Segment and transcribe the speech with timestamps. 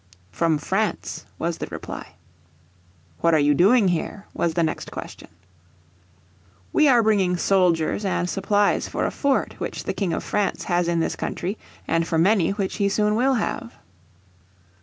[0.31, 2.15] "From France," was the reply.
[3.19, 5.27] "What are you doing here?" was the next question.
[6.73, 10.87] "We are bringing soldiers and supplies for a fort which the King of France has
[10.87, 11.55] in this country,
[11.87, 13.75] and for many which he soon will have."